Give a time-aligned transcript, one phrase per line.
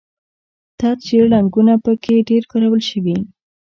[0.79, 3.17] تت ژیړ رنګونه په کې ډېر کارول شوي.